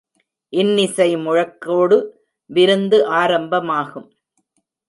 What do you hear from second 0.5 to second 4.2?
இன்னிசை முழக்கோடு விருந்து ஆரம்பமாகும்.